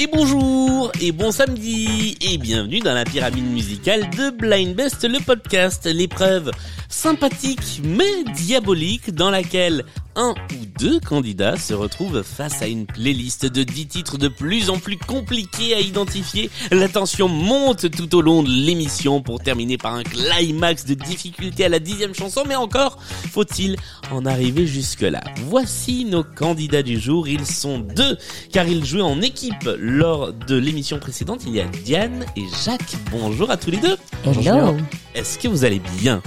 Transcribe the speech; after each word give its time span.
Et 0.00 0.06
bonjour, 0.06 0.92
et 1.00 1.12
bon 1.12 1.32
samedi, 1.32 2.16
et 2.20 2.36
bienvenue 2.36 2.80
dans 2.80 2.94
la 2.94 3.04
pyramide 3.04 3.50
musicale 3.50 4.10
de 4.10 4.30
Blind 4.30 4.76
Best, 4.76 5.02
le 5.04 5.18
podcast, 5.18 5.86
l'épreuve 5.86 6.50
sympathique 6.88 7.80
mais 7.84 8.24
diabolique 8.34 9.14
dans 9.14 9.30
laquelle 9.30 9.84
un 10.18 10.34
ou 10.52 10.66
deux 10.80 10.98
candidats 10.98 11.56
se 11.56 11.72
retrouvent 11.72 12.22
face 12.22 12.60
à 12.60 12.66
une 12.66 12.86
playlist 12.86 13.46
de 13.46 13.62
10 13.62 13.86
titres 13.86 14.18
de 14.18 14.26
plus 14.26 14.68
en 14.68 14.78
plus 14.78 14.98
compliqués 14.98 15.74
à 15.74 15.80
identifier. 15.80 16.50
La 16.72 16.88
tension 16.88 17.28
monte 17.28 17.88
tout 17.92 18.12
au 18.16 18.20
long 18.20 18.42
de 18.42 18.48
l'émission 18.48 19.22
pour 19.22 19.38
terminer 19.38 19.78
par 19.78 19.94
un 19.94 20.02
climax 20.02 20.84
de 20.86 20.94
difficulté 20.94 21.64
à 21.64 21.68
la 21.68 21.78
dixième 21.78 22.14
chanson, 22.14 22.42
mais 22.46 22.56
encore 22.56 22.98
faut-il 23.30 23.76
en 24.10 24.26
arriver 24.26 24.66
jusque-là. 24.66 25.22
Voici 25.46 26.04
nos 26.04 26.24
candidats 26.24 26.82
du 26.82 26.98
jour, 26.98 27.28
ils 27.28 27.46
sont 27.46 27.78
deux, 27.78 28.18
car 28.52 28.66
ils 28.66 28.84
jouaient 28.84 29.02
en 29.02 29.22
équipe 29.22 29.70
lors 29.78 30.32
de 30.32 30.56
l'émission 30.56 30.98
précédente. 30.98 31.42
Il 31.46 31.54
y 31.54 31.60
a 31.60 31.66
Diane 31.66 32.26
et 32.36 32.44
Jacques. 32.64 32.96
Bonjour 33.12 33.52
à 33.52 33.56
tous 33.56 33.70
les 33.70 33.78
deux. 33.78 33.96
Hello. 34.24 34.76
Est-ce 35.14 35.38
que 35.38 35.46
vous 35.46 35.64
allez 35.64 35.80
bien? 36.00 36.20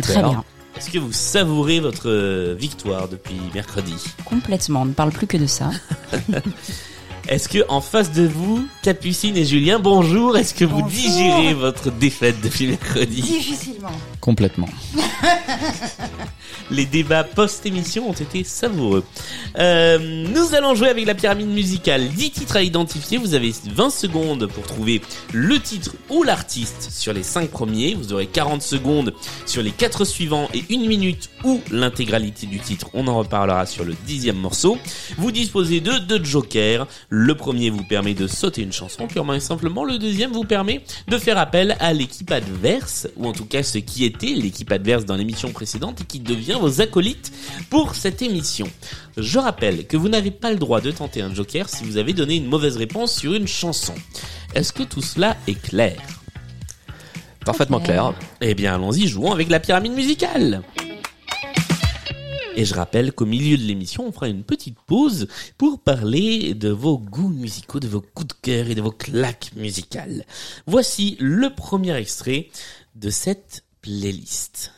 Très 0.00 0.22
bien. 0.22 0.44
Est-ce 0.76 0.90
que 0.90 0.98
vous 0.98 1.12
savourez 1.12 1.78
votre 1.80 2.10
euh, 2.10 2.54
victoire 2.58 3.08
depuis 3.08 3.36
mercredi? 3.54 3.94
Complètement. 4.24 4.82
On 4.82 4.86
ne 4.86 4.92
parle 4.92 5.12
plus 5.12 5.26
que 5.26 5.36
de 5.36 5.46
ça. 5.46 5.70
Est-ce 7.28 7.48
que 7.48 7.60
en 7.68 7.80
face 7.80 8.12
de 8.12 8.26
vous, 8.26 8.66
Capucine 8.82 9.36
et 9.36 9.46
Julien, 9.46 9.78
bonjour, 9.78 10.36
est-ce 10.36 10.52
que 10.52 10.66
vous 10.66 10.82
digérez 10.82 11.54
votre 11.54 11.90
défaite 11.90 12.36
depuis 12.42 12.66
mercredi? 12.66 13.22
Difficilement. 13.22 13.92
Complètement. 14.24 14.68
Les 16.70 16.86
débats 16.86 17.24
post-émission 17.24 18.08
ont 18.08 18.14
été 18.14 18.42
savoureux. 18.42 19.04
Euh, 19.58 19.98
nous 19.98 20.54
allons 20.54 20.74
jouer 20.74 20.88
avec 20.88 21.06
la 21.06 21.14
pyramide 21.14 21.48
musicale. 21.48 22.08
10 22.08 22.30
titres 22.30 22.56
à 22.56 22.62
identifier. 22.62 23.18
Vous 23.18 23.34
avez 23.34 23.52
20 23.66 23.90
secondes 23.90 24.46
pour 24.46 24.64
trouver 24.64 25.02
le 25.32 25.60
titre 25.60 25.94
ou 26.08 26.22
l'artiste 26.22 26.90
sur 26.90 27.12
les 27.12 27.22
5 27.22 27.50
premiers. 27.50 27.94
Vous 27.94 28.14
aurez 28.14 28.26
40 28.26 28.62
secondes 28.62 29.12
sur 29.44 29.62
les 29.62 29.72
4 29.72 30.06
suivants 30.06 30.48
et 30.54 30.64
1 30.74 30.88
minute 30.88 31.28
ou 31.44 31.60
l'intégralité 31.70 32.46
du 32.46 32.60
titre. 32.60 32.88
On 32.94 33.06
en 33.08 33.18
reparlera 33.18 33.66
sur 33.66 33.84
le 33.84 33.94
dixième 34.06 34.38
morceau. 34.38 34.78
Vous 35.18 35.32
disposez 35.32 35.80
de 35.80 35.98
deux 35.98 36.24
jokers. 36.24 36.86
Le 37.10 37.34
premier 37.34 37.68
vous 37.68 37.84
permet 37.84 38.14
de 38.14 38.26
sauter 38.26 38.62
une 38.62 38.72
chanson 38.72 39.06
purement 39.06 39.34
et 39.34 39.40
simplement. 39.40 39.84
Le 39.84 39.98
deuxième 39.98 40.32
vous 40.32 40.44
permet 40.44 40.82
de 41.08 41.18
faire 41.18 41.36
appel 41.36 41.76
à 41.78 41.92
l'équipe 41.92 42.30
adverse, 42.30 43.06
ou 43.16 43.28
en 43.28 43.32
tout 43.32 43.44
cas 43.44 43.62
ce 43.62 43.78
qui 43.78 44.04
était 44.14 44.34
l'équipe 44.34 44.70
adverse 44.70 45.04
dans 45.04 45.16
l'émission 45.16 45.50
précédente 45.52 46.00
et 46.00 46.04
qui 46.04 46.20
devient 46.20 46.56
vos 46.60 46.80
acolytes 46.80 47.32
pour 47.68 47.94
cette 47.94 48.22
émission. 48.22 48.68
Je 49.16 49.38
rappelle 49.38 49.86
que 49.86 49.96
vous 49.96 50.08
n'avez 50.08 50.30
pas 50.30 50.50
le 50.50 50.56
droit 50.56 50.80
de 50.80 50.90
tenter 50.90 51.20
un 51.20 51.34
joker 51.34 51.68
si 51.68 51.84
vous 51.84 51.96
avez 51.96 52.12
donné 52.12 52.36
une 52.36 52.46
mauvaise 52.46 52.76
réponse 52.76 53.14
sur 53.14 53.34
une 53.34 53.48
chanson. 53.48 53.94
Est-ce 54.54 54.72
que 54.72 54.84
tout 54.84 55.02
cela 55.02 55.36
est 55.46 55.60
clair 55.60 56.00
Parfaitement 57.44 57.80
clair. 57.80 58.14
Eh 58.40 58.54
bien, 58.54 58.74
allons-y, 58.74 59.06
jouons 59.06 59.32
avec 59.32 59.50
la 59.50 59.60
pyramide 59.60 59.92
musicale. 59.92 60.62
Et 62.56 62.64
je 62.64 62.74
rappelle 62.74 63.12
qu'au 63.12 63.26
milieu 63.26 63.56
de 63.56 63.64
l'émission, 63.64 64.06
on 64.06 64.12
fera 64.12 64.28
une 64.28 64.44
petite 64.44 64.78
pause 64.86 65.26
pour 65.58 65.80
parler 65.80 66.54
de 66.54 66.68
vos 66.68 66.98
goûts 66.98 67.28
musicaux, 67.28 67.80
de 67.80 67.88
vos 67.88 68.00
coups 68.00 68.28
de 68.28 68.34
cœur 68.40 68.68
et 68.68 68.76
de 68.76 68.80
vos 68.80 68.92
claques 68.92 69.50
musicales. 69.56 70.24
Voici 70.66 71.16
le 71.18 71.50
premier 71.50 71.96
extrait 71.96 72.48
de 72.94 73.10
cette 73.10 73.64
playlist. 73.84 74.72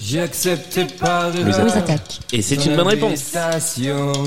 J'ai 0.00 0.20
accepté 0.20 0.86
par 0.98 1.30
Louise 1.30 1.58
attaque. 1.58 2.20
Et 2.32 2.40
c'est 2.40 2.64
une 2.64 2.76
bonne 2.76 2.88
réponse. 2.88 3.36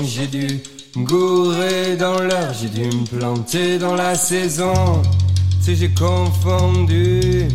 J'ai 0.04 0.26
dû 0.28 0.60
me 0.94 1.04
gourer 1.04 1.96
dans 1.96 2.20
l'heure, 2.20 2.54
j'ai 2.54 2.68
dû 2.68 2.84
me 2.84 3.04
planter 3.04 3.78
dans 3.78 3.96
la 3.96 4.14
saison. 4.14 5.02
Si 5.60 5.74
j'ai 5.74 5.90
confondu 5.90 7.48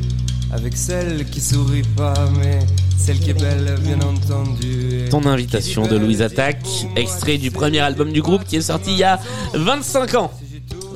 avec 0.51 0.75
celle 0.75 1.25
qui 1.29 1.39
sourit 1.39 1.83
pas, 1.95 2.29
mais 2.37 2.59
celle 2.97 3.19
qui 3.19 3.29
est 3.29 3.33
belle, 3.33 3.79
bien 3.81 4.01
entendu. 4.01 5.05
Ton 5.09 5.25
invitation 5.25 5.87
de 5.87 5.95
Louise 5.95 6.21
Attaque, 6.21 6.67
extrait 6.97 7.37
du 7.37 7.49
premier 7.49 7.79
album 7.79 8.11
du 8.11 8.21
groupe 8.21 8.43
qui 8.43 8.57
est 8.57 8.61
sorti 8.61 8.91
il 8.91 8.97
y 8.97 9.03
a 9.03 9.21
25 9.53 10.15
ans. 10.15 10.31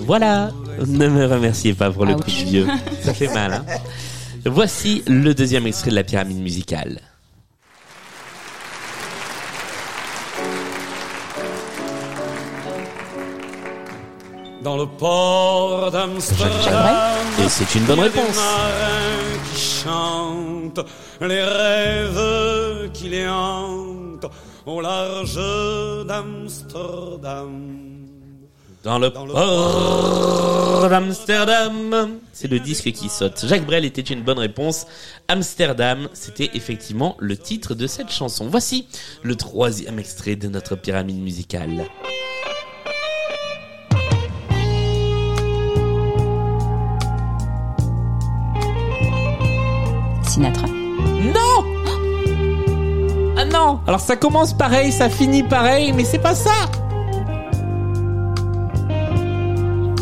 Voilà, 0.05 0.51
ne 0.85 1.07
me 1.07 1.25
remerciez 1.25 1.73
pas 1.73 1.89
pour 1.91 2.05
le 2.05 2.15
coup 2.15 2.27
Ouch. 2.27 2.43
de 2.45 2.49
vieux. 2.49 2.67
Ça 3.01 3.13
fait 3.13 3.33
mal, 3.33 3.53
hein. 3.53 3.65
Voici 4.45 5.03
le 5.07 5.33
deuxième 5.33 5.65
extrait 5.67 5.91
de 5.91 5.95
la 5.95 6.03
pyramide 6.03 6.39
musicale. 6.39 6.99
Dans 14.61 14.77
le 14.77 14.85
port 14.85 15.91
d'Amsterdam, 15.91 17.17
Et 17.43 17.49
c'est 17.49 17.75
une 17.75 17.83
bonne 17.83 17.99
réponse. 17.99 18.39
Qui 19.53 19.61
chantent 19.61 20.79
les 21.21 21.43
rêves 21.43 22.91
qui 22.93 23.09
les 23.09 23.27
hantent 23.27 24.25
au 24.65 24.79
large 24.79 25.35
d'Amsterdam. 26.07 27.82
Dans 28.83 28.99
le 28.99 29.11
Dans 29.11 29.25
le 29.25 29.31
port 29.31 30.89
d'Amsterdam. 30.89 32.19
C'est 32.33 32.49
le 32.49 32.59
disque 32.59 32.91
qui 32.91 33.07
saute. 33.07 33.45
Jacques 33.47 33.65
Brel 33.65 33.85
était 33.85 34.01
une 34.01 34.23
bonne 34.23 34.39
réponse. 34.39 34.85
Amsterdam, 35.29 36.09
c'était 36.11 36.49
effectivement 36.53 37.15
le 37.19 37.37
titre 37.37 37.75
de 37.75 37.87
cette 37.87 38.11
chanson. 38.11 38.49
Voici 38.49 38.87
le 39.21 39.37
troisième 39.37 39.99
extrait 39.99 40.35
de 40.35 40.49
notre 40.49 40.75
pyramide 40.75 41.21
musicale. 41.21 41.85
Sinatra. 50.27 50.67
Non 50.67 51.63
Ah 53.37 53.45
non 53.45 53.79
Alors 53.87 54.01
ça 54.01 54.17
commence 54.17 54.53
pareil, 54.53 54.91
ça 54.91 55.09
finit 55.09 55.43
pareil, 55.43 55.93
mais 55.93 56.03
c'est 56.03 56.19
pas 56.19 56.35
ça 56.35 56.51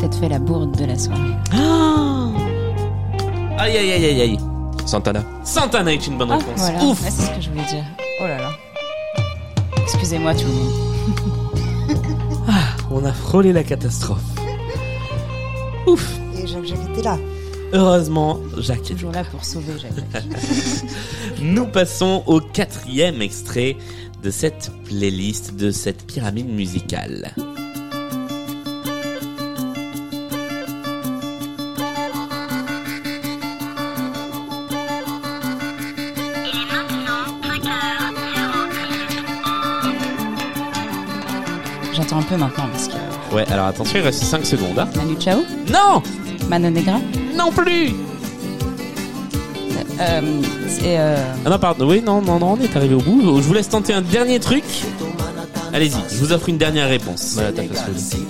Peut-être 0.01 0.17
fait 0.19 0.29
la 0.29 0.39
bourde 0.39 0.75
de 0.79 0.85
la 0.85 0.97
soirée. 0.97 1.21
Aïe 3.59 3.77
aïe 3.77 3.91
aïe 3.91 4.05
aïe 4.05 4.21
aïe. 4.21 4.37
Santana. 4.87 5.23
Santana 5.43 5.93
est 5.93 6.07
une 6.07 6.17
bonne 6.17 6.31
Ah, 6.31 6.37
réponse. 6.39 6.57
voilà. 6.57 6.83
Ouf 6.85 7.03
Ouais, 7.03 7.11
c'est 7.11 7.21
ce 7.27 7.29
que 7.35 7.39
je 7.41 7.49
voulais 7.51 7.65
dire. 7.65 7.83
Oh 8.19 8.23
là 8.25 8.37
là. 8.39 8.49
Excusez-moi 9.83 10.33
tout 10.33 10.47
le 10.47 10.53
monde. 10.53 11.97
On 12.89 13.05
a 13.05 13.13
frôlé 13.13 13.53
la 13.53 13.63
catastrophe. 13.63 14.23
Ouf 15.85 16.17
Et 16.35 16.47
Jacques 16.47 16.65
Jacques 16.65 16.89
était 16.93 17.03
là. 17.03 17.19
Heureusement, 17.71 18.39
Jacques 18.57 18.89
est 18.89 18.95
Toujours 18.95 19.11
là 19.11 19.23
pour 19.23 19.45
sauver 19.45 19.73
Jacques. 19.79 20.23
Nous 21.43 21.67
passons 21.67 22.23
au 22.25 22.39
quatrième 22.39 23.21
extrait 23.21 23.77
de 24.23 24.31
cette 24.31 24.71
playlist, 24.85 25.55
de 25.55 25.69
cette 25.69 26.07
pyramide 26.07 26.49
musicale. 26.49 27.35
Un 42.11 42.21
peu 42.23 42.35
maintenant 42.35 42.67
parce 42.71 42.87
que 42.87 43.35
Ouais, 43.35 43.45
alors 43.49 43.67
attention, 43.67 43.99
il 43.99 44.03
reste 44.03 44.23
5 44.23 44.45
secondes. 44.45 44.77
Hein. 44.77 44.89
Manu 44.95 45.15
Chao, 45.19 45.43
Non 45.71 46.03
Mano 46.49 46.69
Negra, 46.69 46.99
Non 47.35 47.51
plus 47.51 47.93
euh, 49.99 50.21
c'est 50.67 50.97
euh, 50.97 51.15
Ah 51.45 51.49
non, 51.49 51.59
pardon, 51.59 51.87
oui, 51.87 52.01
non, 52.03 52.21
non, 52.21 52.39
non, 52.39 52.53
on 52.53 52.57
est 52.59 52.75
arrivé 52.75 52.95
au 52.95 53.01
bout. 53.01 53.21
Je 53.37 53.43
vous 53.43 53.53
laisse 53.53 53.69
tenter 53.69 53.93
un 53.93 54.01
dernier 54.01 54.39
truc. 54.39 54.63
Allez-y, 55.73 55.99
je 56.09 56.15
vous 56.17 56.31
offre 56.33 56.49
une 56.49 56.57
dernière 56.57 56.89
réponse. 56.89 57.35
Fast 57.35 57.57
Food. 57.57 58.25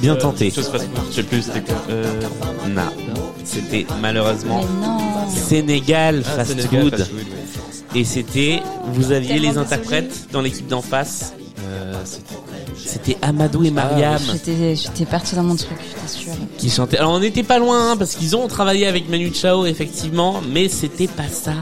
Bien 0.00 0.16
tenté. 0.16 0.50
Fast 0.50 0.70
food. 0.72 0.82
Je 1.10 1.14
sais 1.14 1.22
plus 1.22 1.42
c'était 1.42 1.60
quoi. 1.60 1.76
Euh... 1.90 2.04
Non, 2.68 2.82
c'était 3.44 3.86
malheureusement 4.02 4.62
non. 4.82 4.98
Sénégal 5.30 6.22
ah, 6.26 6.30
Fast 6.30 6.50
Sénégal, 6.50 6.82
Food. 6.82 6.90
Fast 6.98 7.10
Food, 7.10 7.20
oui. 7.94 8.00
Et 8.00 8.04
c'était, 8.04 8.60
vous 8.92 9.12
aviez 9.12 9.38
les 9.38 9.56
interprètes 9.56 10.28
dans 10.32 10.40
l'équipe 10.42 10.66
d'en 10.66 10.82
face. 10.82 11.32
Euh, 11.60 11.94
c'était- 12.04 12.35
C'était 12.86 13.16
Amadou 13.20 13.64
et 13.64 13.70
Mariam 13.70 14.18
J'étais, 14.32 14.76
j'étais 14.76 15.04
partie 15.06 15.34
dans 15.34 15.42
mon 15.42 15.56
truc, 15.56 15.76
j'étais 15.86 16.08
sûre. 16.08 16.32
qui 16.56 16.70
chantaient. 16.70 16.98
Alors 16.98 17.12
on 17.12 17.20
n'était 17.20 17.42
pas 17.42 17.58
loin 17.58 17.90
hein, 17.92 17.96
parce 17.96 18.14
qu'ils 18.14 18.36
ont 18.36 18.46
travaillé 18.48 18.86
avec 18.86 19.08
Manu 19.08 19.32
Chao 19.34 19.66
effectivement, 19.66 20.40
mais 20.52 20.68
c'était 20.68 21.08
pas 21.08 21.28
ça. 21.28 21.54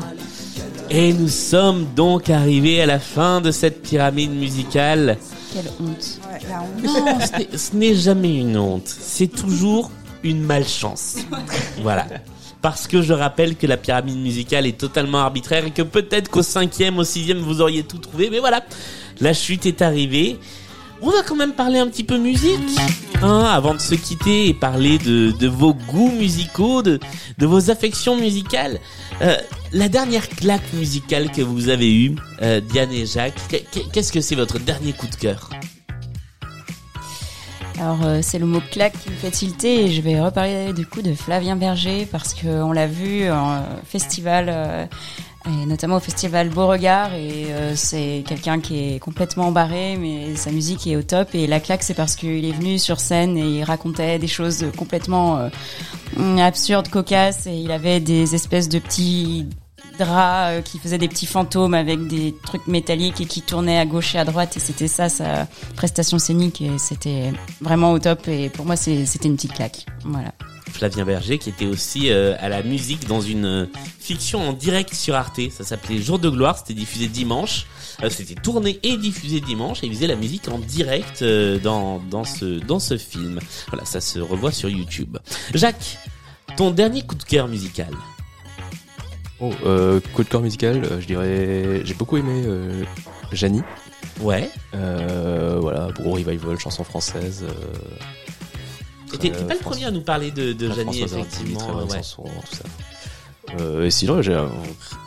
Et 0.90 1.12
nous 1.14 1.28
sommes 1.28 1.86
donc 1.96 2.28
arrivés 2.30 2.80
à 2.82 2.86
la 2.86 2.98
fin 2.98 3.40
de 3.40 3.50
cette 3.50 3.82
pyramide 3.82 4.32
musicale. 4.32 5.16
Quelle 5.52 5.70
honte. 5.80 6.18
Ouais, 6.30 6.40
la 6.48 6.62
honte. 6.62 7.06
Non, 7.06 7.18
ce 7.26 7.38
n'est- 7.38 7.58
ce 7.58 7.76
n'est 7.76 7.94
jamais 7.94 8.36
une 8.40 8.56
honte. 8.58 8.86
C'est 8.86 9.28
toujours 9.28 9.90
une 10.22 10.42
malchance. 10.42 11.16
Voilà. 11.82 12.06
Parce 12.60 12.86
que 12.86 13.02
je 13.02 13.12
rappelle 13.12 13.56
que 13.56 13.66
la 13.66 13.76
pyramide 13.76 14.18
musicale 14.18 14.66
est 14.66 14.78
totalement 14.78 15.18
arbitraire 15.18 15.66
et 15.66 15.70
que 15.70 15.82
peut-être 15.82 16.30
qu'au 16.30 16.42
cinquième, 16.42 16.98
au 16.98 17.04
sixième, 17.04 17.38
vous 17.38 17.60
auriez 17.60 17.82
tout 17.82 17.98
trouvé. 17.98 18.28
Mais 18.30 18.38
voilà, 18.38 18.62
la 19.20 19.32
chute 19.34 19.66
est 19.66 19.82
arrivée. 19.82 20.38
On 21.02 21.10
va 21.10 21.22
quand 21.26 21.36
même 21.36 21.52
parler 21.52 21.78
un 21.78 21.86
petit 21.88 22.04
peu 22.04 22.16
musique, 22.18 22.58
hein, 23.22 23.44
avant 23.44 23.74
de 23.74 23.80
se 23.80 23.94
quitter 23.94 24.48
et 24.48 24.54
parler 24.54 24.98
de, 24.98 25.46
vos 25.48 25.74
goûts 25.74 26.10
musicaux, 26.12 26.82
de, 26.82 26.98
vos 27.40 27.70
affections 27.70 28.16
musicales. 28.16 28.78
Euh, 29.20 29.36
la 29.72 29.88
dernière 29.88 30.28
claque 30.28 30.72
musicale 30.72 31.30
que 31.30 31.42
vous 31.42 31.68
avez 31.68 31.92
eue, 31.94 32.16
euh, 32.42 32.60
Diane 32.60 32.92
et 32.92 33.04
Jacques, 33.06 33.34
qu'est- 33.48 33.66
qu'est-ce 33.92 34.12
que 34.12 34.20
c'est 34.20 34.34
votre 34.34 34.58
dernier 34.58 34.92
coup 34.92 35.06
de 35.06 35.14
cœur? 35.16 35.50
Alors 37.80 37.98
euh, 38.04 38.20
c'est 38.22 38.38
le 38.38 38.46
mot 38.46 38.62
claque 38.70 38.94
qui 39.02 39.10
me 39.10 39.16
fait 39.16 39.32
tilter 39.32 39.84
et 39.86 39.92
je 39.92 40.00
vais 40.00 40.20
reparler 40.20 40.72
du 40.72 40.86
coup 40.86 41.02
de 41.02 41.12
Flavien 41.12 41.56
Berger 41.56 42.06
parce 42.10 42.32
que 42.32 42.46
on 42.46 42.70
l'a 42.70 42.86
vu 42.86 43.28
en 43.30 43.64
festival 43.84 44.88
notamment 45.46 45.96
au 45.96 46.00
festival 46.00 46.48
Beauregard 46.48 47.14
et 47.14 47.52
euh, 47.52 47.76
c'est 47.76 48.24
quelqu'un 48.26 48.60
qui 48.60 48.78
est 48.78 48.98
complètement 48.98 49.48
embarré 49.48 49.96
mais 49.98 50.36
sa 50.36 50.50
musique 50.50 50.86
est 50.86 50.96
au 50.96 51.02
top 51.02 51.34
et 51.34 51.46
la 51.46 51.60
claque 51.60 51.82
c'est 51.82 51.94
parce 51.94 52.16
qu'il 52.16 52.44
est 52.44 52.52
venu 52.52 52.78
sur 52.78 53.00
scène 53.00 53.36
et 53.36 53.58
il 53.58 53.64
racontait 53.64 54.18
des 54.18 54.26
choses 54.26 54.66
complètement 54.76 55.38
euh, 56.18 56.36
absurdes, 56.38 56.88
cocasses 56.88 57.46
et 57.46 57.54
il 57.54 57.70
avait 57.72 58.00
des 58.00 58.34
espèces 58.34 58.68
de 58.68 58.78
petits 58.78 59.46
draps 59.98 60.58
euh, 60.58 60.62
qui 60.62 60.78
faisaient 60.78 60.98
des 60.98 61.08
petits 61.08 61.26
fantômes 61.26 61.74
avec 61.74 62.06
des 62.06 62.34
trucs 62.44 62.66
métalliques 62.66 63.20
et 63.20 63.26
qui 63.26 63.42
tournaient 63.42 63.78
à 63.78 63.86
gauche 63.86 64.14
et 64.14 64.18
à 64.18 64.24
droite 64.24 64.56
et 64.56 64.60
c'était 64.60 64.88
ça 64.88 65.08
sa 65.08 65.46
prestation 65.76 66.18
scénique 66.18 66.62
et 66.62 66.78
c'était 66.78 67.32
vraiment 67.60 67.92
au 67.92 67.98
top 67.98 68.28
et 68.28 68.48
pour 68.48 68.64
moi 68.64 68.76
c'était 68.76 69.28
une 69.28 69.36
petite 69.36 69.52
claque. 69.52 69.86
Voilà 70.04 70.32
Flavien 70.74 71.04
Berger 71.04 71.38
qui 71.38 71.48
était 71.48 71.66
aussi 71.66 72.10
euh, 72.10 72.34
à 72.40 72.48
la 72.48 72.62
musique 72.62 73.06
dans 73.06 73.20
une 73.20 73.44
euh, 73.44 73.66
fiction 73.98 74.48
en 74.48 74.52
direct 74.52 74.92
sur 74.92 75.14
Arte. 75.14 75.40
Ça 75.50 75.64
s'appelait 75.64 76.02
Jour 76.02 76.18
de 76.18 76.28
gloire, 76.28 76.58
c'était 76.58 76.74
diffusé 76.74 77.06
dimanche. 77.06 77.66
Euh, 78.02 78.10
c'était 78.10 78.34
tourné 78.34 78.80
et 78.82 78.96
diffusé 78.96 79.40
dimanche 79.40 79.82
et 79.82 79.86
il 79.86 79.94
faisait 79.94 80.08
la 80.08 80.16
musique 80.16 80.48
en 80.48 80.58
direct 80.58 81.22
dans, 81.62 82.00
dans, 82.10 82.24
ce, 82.24 82.58
dans 82.58 82.80
ce 82.80 82.98
film. 82.98 83.38
Voilà, 83.68 83.84
ça 83.84 84.00
se 84.00 84.18
revoit 84.18 84.52
sur 84.52 84.68
YouTube. 84.68 85.16
Jacques, 85.54 85.98
ton 86.56 86.70
dernier 86.70 87.02
coup 87.02 87.14
de 87.14 87.22
cœur 87.22 87.48
musical? 87.48 87.94
Oh, 89.40 89.52
euh, 89.66 90.00
coup 90.12 90.22
de 90.22 90.28
cœur 90.28 90.40
musical, 90.40 90.82
je 91.00 91.06
dirais. 91.06 91.82
J'ai 91.84 91.94
beaucoup 91.94 92.16
aimé 92.16 92.44
euh, 92.46 92.84
Janie. 93.32 93.62
Ouais. 94.20 94.50
Euh, 94.74 95.58
voilà, 95.60 95.88
gros 95.94 96.12
revival, 96.12 96.58
chanson 96.58 96.84
française. 96.84 97.44
Euh, 97.44 97.52
T'es 99.18 99.30
pas 99.30 99.54
le 99.54 99.60
premier 99.60 99.86
à 99.86 99.90
nous 99.90 100.02
parler 100.02 100.30
de, 100.30 100.52
de 100.52 100.68
Hardy, 100.70 101.02
effectivement. 101.02 101.84
ouais. 101.84 101.96
chanson, 101.96 102.24
tout 102.24 102.56
ça. 102.56 102.64
Euh, 103.60 103.84
et 103.84 103.90
sinon, 103.90 104.22
j'ai 104.22 104.34
un, 104.34 104.48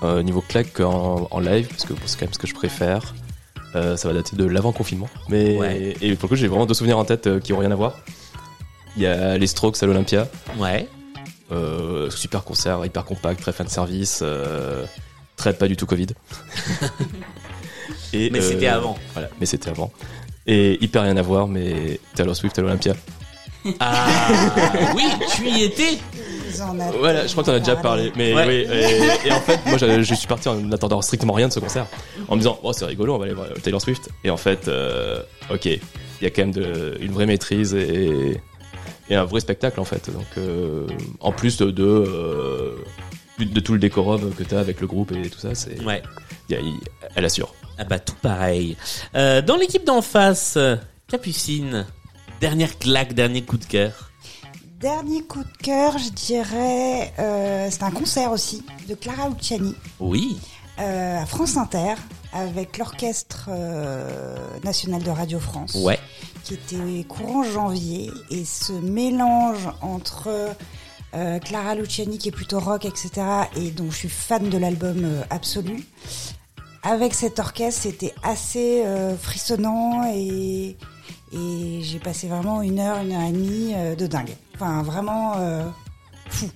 un 0.01 0.23
niveau 0.23 0.41
claque 0.41 0.79
en, 0.79 1.27
en 1.29 1.39
live, 1.39 1.67
parce 1.67 1.85
que 1.85 1.93
bon, 1.93 1.99
c'est 2.05 2.19
quand 2.19 2.25
même 2.25 2.33
ce 2.33 2.39
que 2.39 2.47
je 2.47 2.53
préfère. 2.53 3.13
Euh, 3.75 3.97
ça 3.97 4.07
va 4.07 4.13
dater 4.13 4.35
de 4.35 4.45
l'avant-confinement. 4.45 5.09
Mais, 5.29 5.57
Ouais. 5.57 5.95
Et 6.01 6.15
pour 6.15 6.27
le 6.27 6.29
coup, 6.29 6.35
j'ai 6.35 6.47
vraiment 6.47 6.65
deux 6.65 6.73
souvenirs 6.73 6.97
en 6.97 7.05
tête 7.05 7.27
euh, 7.27 7.39
qui 7.39 7.53
ont 7.53 7.57
rien 7.57 7.71
à 7.71 7.75
voir. 7.75 7.93
Il 8.95 9.03
y 9.03 9.07
a 9.07 9.37
les 9.37 9.47
Strokes 9.47 9.81
à 9.83 9.85
l'Olympia. 9.85 10.27
Ouais. 10.57 10.87
Super 12.09 12.43
concert, 12.43 12.83
hyper 12.85 13.05
compact, 13.05 13.39
très 13.41 13.53
fan 13.53 13.67
service, 13.67 14.23
très 15.35 15.53
pas 15.53 15.67
du 15.67 15.75
tout 15.77 15.85
Covid. 15.85 16.07
Et, 18.13 18.29
Mais 18.31 18.41
c'était 18.41 18.67
avant. 18.67 18.97
Voilà, 19.13 19.29
mais 19.39 19.45
c'était 19.45 19.69
avant. 19.69 19.91
Et 20.45 20.81
hyper 20.83 21.03
rien 21.03 21.17
à 21.17 21.21
voir, 21.21 21.47
mais 21.47 21.99
Taylor 22.15 22.35
Swift 22.35 22.57
à 22.57 22.61
l'Olympia. 22.61 22.95
Ah 23.79 24.07
oui, 24.95 25.03
tu 25.35 25.47
y 25.49 25.63
étais 25.63 25.97
Voilà, 26.99 27.25
je 27.27 27.31
crois 27.31 27.43
que 27.43 27.49
t'en 27.49 27.55
as 27.55 27.59
déjà 27.59 27.75
parlé. 27.75 28.11
Mais 28.15 28.33
Ouais. 28.33 28.47
oui, 28.47 28.73
et, 28.73 29.27
et 29.27 29.31
en 29.31 29.39
fait, 29.39 29.59
moi 29.65 29.77
je, 29.77 30.01
je 30.01 30.13
suis 30.15 30.27
parti 30.27 30.47
en 30.49 30.55
n'attendant 30.55 31.01
strictement 31.01 31.33
rien 31.33 31.47
de 31.47 31.53
ce 31.53 31.59
concert. 31.59 31.85
En 32.27 32.35
me 32.35 32.39
disant, 32.41 32.59
oh 32.63 32.73
c'est 32.73 32.85
rigolo, 32.85 33.15
on 33.15 33.17
va 33.17 33.25
aller 33.25 33.33
voir 33.33 33.47
Taylor 33.63 33.81
Swift. 33.81 34.09
Et 34.23 34.29
en 34.29 34.37
fait, 34.37 34.67
euh, 34.67 35.21
ok, 35.51 35.65
il 35.65 35.79
y 36.21 36.25
a 36.25 36.29
quand 36.29 36.41
même 36.43 36.51
de, 36.51 36.97
une 37.01 37.11
vraie 37.11 37.25
maîtrise 37.25 37.73
et, 37.75 38.41
et 39.09 39.15
un 39.15 39.25
vrai 39.25 39.39
spectacle 39.39 39.79
en 39.79 39.85
fait. 39.85 40.09
Donc, 40.11 40.25
euh, 40.37 40.87
en 41.19 41.31
plus 41.31 41.57
de, 41.57 41.71
de, 41.71 41.83
euh, 41.83 42.75
de 43.39 43.59
tout 43.59 43.73
le 43.73 43.79
décorum 43.79 44.33
que 44.33 44.43
t'as 44.43 44.59
avec 44.59 44.81
le 44.81 44.87
groupe 44.87 45.11
et 45.11 45.29
tout 45.29 45.39
ça, 45.39 45.53
c'est, 45.53 45.79
Ouais. 45.83 46.01
y 46.49 46.55
a- 46.55 46.59
elle 47.15 47.25
assure. 47.25 47.53
Ah 47.77 47.83
bah 47.83 47.99
tout 47.99 48.15
pareil. 48.21 48.75
Euh, 49.15 49.41
dans 49.43 49.55
l'équipe 49.55 49.85
d'en 49.85 50.01
face, 50.01 50.57
Capucine, 51.07 51.85
dernière 52.39 52.77
claque, 52.77 53.13
dernier 53.13 53.43
coup 53.43 53.57
de 53.57 53.65
cœur. 53.65 54.11
Dernier 54.79 55.23
coup 55.23 55.43
de 55.43 55.57
cœur, 55.63 55.97
je 55.97 56.09
dirais, 56.09 57.11
euh, 57.17 57.67
c'est 57.71 57.83
un 57.83 57.91
concert 57.91 58.31
aussi 58.31 58.63
de 58.87 58.93
Clara 58.93 59.29
Luciani 59.29 59.73
Oui. 59.99 60.37
euh, 60.79 61.19
à 61.19 61.25
France 61.25 61.57
Inter 61.57 61.95
avec 62.31 62.77
l'orchestre 62.77 63.49
euh, 63.49 64.37
national 64.63 65.01
de 65.01 65.09
Radio 65.09 65.39
France. 65.39 65.75
Ouais. 65.75 65.97
qui 66.43 66.53
était 66.53 67.03
courant 67.07 67.41
janvier 67.43 68.11
et 68.29 68.45
ce 68.45 68.71
mélange 68.73 69.67
entre 69.81 70.29
Clara 71.43 71.73
Luciani 71.73 72.19
qui 72.19 72.27
est 72.29 72.31
plutôt 72.31 72.59
rock 72.59 72.85
etc 72.85 73.25
et 73.55 73.71
dont 73.71 73.89
je 73.89 73.95
suis 73.95 74.09
fan 74.09 74.49
de 74.49 74.57
l'album 74.57 75.23
absolu 75.31 75.83
avec 76.83 77.15
cet 77.15 77.39
orchestre 77.39 77.81
c'était 77.83 78.13
assez 78.23 78.83
frissonnant 79.19 80.03
et 80.13 80.77
et 81.33 81.81
j'ai 81.83 81.99
passé 81.99 82.27
vraiment 82.27 82.61
une 82.61 82.79
heure 82.79 82.97
une 83.01 83.11
heure 83.11 83.27
et 83.27 83.31
demie 83.31 83.73
euh, 83.75 83.95
de 83.95 84.07
dingue 84.07 84.35
enfin 84.55 84.81
vraiment 84.83 85.33
euh, 85.37 85.63
fou 86.29 86.47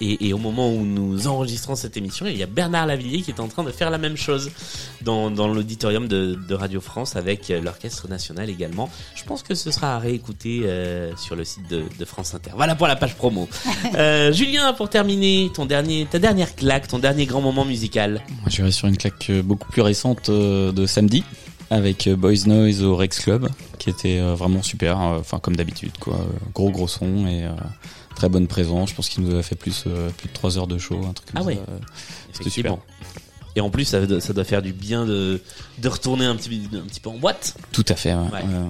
Et, 0.00 0.28
et 0.28 0.32
au 0.32 0.38
moment 0.38 0.70
où 0.72 0.84
nous 0.84 1.28
enregistrons 1.28 1.76
cette 1.76 1.96
émission, 1.96 2.26
il 2.26 2.36
y 2.36 2.42
a 2.42 2.46
Bernard 2.46 2.86
Lavillier 2.86 3.22
qui 3.22 3.30
est 3.30 3.38
en 3.38 3.46
train 3.46 3.62
de 3.62 3.70
faire 3.70 3.90
la 3.90 3.96
même 3.98 4.16
chose 4.16 4.50
dans, 5.02 5.30
dans 5.30 5.46
l'auditorium 5.46 6.08
de, 6.08 6.34
de 6.48 6.54
Radio 6.54 6.80
France 6.80 7.14
avec 7.14 7.48
euh, 7.48 7.60
l'Orchestre 7.60 8.08
National 8.08 8.50
également. 8.50 8.90
Je 9.14 9.22
pense 9.22 9.44
que 9.44 9.54
ce 9.54 9.70
sera 9.70 9.94
à 9.94 9.98
réécouter 10.00 10.62
euh, 10.64 11.14
sur 11.16 11.36
le 11.36 11.44
site 11.44 11.68
de, 11.70 11.84
de 11.96 12.04
France 12.04 12.34
Inter. 12.34 12.50
Voilà 12.56 12.74
pour 12.74 12.88
la 12.88 12.96
page 12.96 13.14
promo. 13.14 13.48
Euh, 13.96 14.32
Julien, 14.32 14.72
pour 14.72 14.88
terminer, 14.90 15.50
ton 15.54 15.66
dernier, 15.66 16.06
ta 16.10 16.18
dernière 16.18 16.56
claque, 16.56 16.88
ton 16.88 16.98
dernier 16.98 17.26
grand 17.26 17.40
moment 17.40 17.64
musical. 17.64 18.20
Moi, 18.40 18.48
j'irai 18.48 18.72
sur 18.72 18.88
une 18.88 18.96
claque 18.96 19.30
beaucoup 19.44 19.70
plus 19.70 19.82
récente 19.82 20.28
de 20.30 20.86
samedi 20.86 21.22
avec 21.70 22.06
euh, 22.06 22.16
Boys 22.16 22.46
Noise 22.46 22.82
au 22.82 22.96
Rex 22.96 23.18
Club 23.20 23.48
qui 23.78 23.90
était 23.90 24.18
euh, 24.18 24.34
vraiment 24.34 24.62
super 24.62 25.00
euh, 25.00 25.18
enfin 25.20 25.38
comme 25.38 25.56
d'habitude 25.56 25.92
quoi 25.98 26.18
gros 26.54 26.70
gros 26.70 26.88
son 26.88 27.26
et 27.26 27.44
euh, 27.44 27.50
très 28.16 28.28
bonne 28.28 28.46
présence 28.46 28.90
je 28.90 28.94
pense 28.94 29.08
qu'il 29.08 29.24
nous 29.24 29.36
a 29.36 29.42
fait 29.42 29.56
plus 29.56 29.84
euh, 29.86 30.10
plus 30.10 30.28
de 30.28 30.32
3 30.34 30.58
heures 30.58 30.66
de 30.66 30.78
show 30.78 31.00
un 31.08 31.12
truc 31.12 31.32
comme 31.32 31.40
Ah 31.42 31.44
ouais. 31.44 31.54
ça. 31.56 31.60
C'était 32.32 32.48
Effectivement. 32.48 32.80
Et 33.56 33.60
en 33.60 33.70
plus, 33.70 33.84
ça, 33.84 34.04
doit- 34.04 34.20
ça 34.20 34.32
doit 34.32 34.42
faire 34.42 34.62
du 34.62 34.72
bien 34.72 35.04
de, 35.06 35.40
de 35.78 35.88
retourner 35.88 36.24
un 36.24 36.34
petit, 36.34 36.68
un 36.74 36.80
petit 36.88 36.98
peu 36.98 37.08
en 37.10 37.18
boîte. 37.18 37.56
tout 37.70 37.84
à 37.88 37.94
fait 37.94 38.12
ouais. 38.12 38.20
Ouais. 38.32 38.40
Euh, 38.44 38.68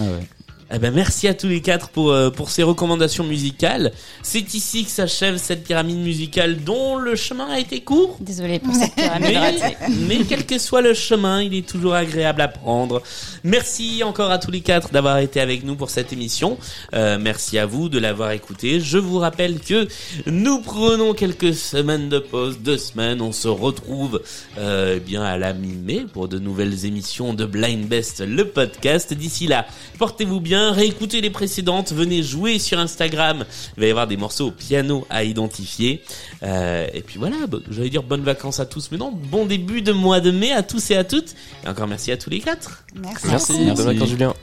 ah 0.00 0.02
ouais. 0.02 0.28
Eh 0.70 0.78
ben 0.78 0.92
merci 0.92 1.26
à 1.28 1.32
tous 1.32 1.46
les 1.48 1.62
quatre 1.62 1.88
pour 1.88 2.10
euh, 2.12 2.28
pour 2.28 2.50
ces 2.50 2.62
recommandations 2.62 3.24
musicales. 3.24 3.90
C'est 4.22 4.52
ici 4.52 4.84
que 4.84 4.90
s'achève 4.90 5.38
cette 5.38 5.64
pyramide 5.64 5.96
musicale 5.96 6.62
dont 6.62 6.96
le 6.96 7.16
chemin 7.16 7.46
a 7.46 7.58
été 7.58 7.80
court. 7.80 8.18
désolée 8.20 8.58
pour 8.58 8.74
cette 8.74 8.94
pyramide 8.94 9.36
ratée 9.36 9.76
mais 10.06 10.18
quel 10.28 10.44
que 10.44 10.58
soit 10.58 10.82
le 10.82 10.92
chemin, 10.92 11.42
il 11.42 11.54
est 11.54 11.66
toujours 11.66 11.94
agréable 11.94 12.42
à 12.42 12.48
prendre. 12.48 13.02
Merci 13.44 14.02
encore 14.04 14.30
à 14.30 14.38
tous 14.38 14.50
les 14.50 14.60
quatre 14.60 14.90
d'avoir 14.92 15.18
été 15.18 15.40
avec 15.40 15.64
nous 15.64 15.74
pour 15.74 15.88
cette 15.88 16.12
émission. 16.12 16.58
Euh, 16.92 17.16
merci 17.18 17.58
à 17.58 17.64
vous 17.64 17.88
de 17.88 17.98
l'avoir 17.98 18.32
écouté. 18.32 18.80
Je 18.80 18.98
vous 18.98 19.18
rappelle 19.18 19.60
que 19.60 19.88
nous 20.26 20.60
prenons 20.60 21.14
quelques 21.14 21.54
semaines 21.54 22.10
de 22.10 22.18
pause, 22.18 22.58
deux 22.58 22.76
semaines. 22.78 23.22
On 23.22 23.32
se 23.32 23.48
retrouve 23.48 24.20
euh, 24.58 24.94
eh 24.96 25.00
bien 25.00 25.22
à 25.22 25.38
la 25.38 25.54
mi-mai 25.54 26.04
pour 26.12 26.28
de 26.28 26.38
nouvelles 26.38 26.84
émissions 26.84 27.32
de 27.32 27.46
Blind 27.46 27.86
Best, 27.86 28.20
le 28.20 28.46
podcast. 28.46 29.14
D'ici 29.14 29.46
là, 29.46 29.66
portez-vous 29.98 30.40
bien, 30.40 30.57
réécoutez 30.72 31.20
les 31.20 31.30
précédentes, 31.30 31.92
venez 31.92 32.22
jouer 32.22 32.58
sur 32.58 32.78
Instagram. 32.78 33.44
Il 33.76 33.80
va 33.80 33.86
y 33.86 33.90
avoir 33.90 34.06
des 34.06 34.16
morceaux 34.16 34.48
au 34.48 34.50
piano 34.50 35.06
à 35.10 35.24
identifier. 35.24 36.02
Euh, 36.42 36.86
et 36.92 37.00
puis 37.02 37.18
voilà, 37.18 37.36
j'allais 37.70 37.90
dire 37.90 38.02
bonnes 38.02 38.22
vacances 38.24 38.60
à 38.60 38.66
tous, 38.66 38.88
mais 38.92 38.98
non, 38.98 39.10
bon 39.12 39.46
début 39.46 39.82
de 39.82 39.92
mois 39.92 40.20
de 40.20 40.30
mai 40.30 40.52
à 40.52 40.62
tous 40.62 40.90
et 40.90 40.96
à 40.96 41.04
toutes. 41.04 41.34
Et 41.64 41.68
encore 41.68 41.86
merci 41.86 42.12
à 42.12 42.16
tous 42.16 42.30
les 42.30 42.40
quatre. 42.40 42.84
merci, 42.94 43.26
Merci, 43.28 43.52
Merci. 43.60 43.82
bonnes 43.82 43.94
vacances 43.94 44.08
Julien. 44.08 44.34